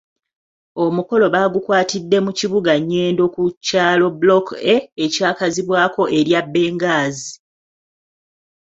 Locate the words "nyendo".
2.89-3.23